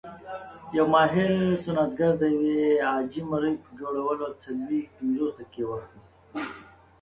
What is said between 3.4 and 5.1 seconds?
په جوړولو څلويښت-